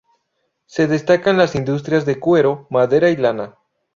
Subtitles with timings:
[0.65, 3.59] Se destacan las industrias de cuero, madera y lana.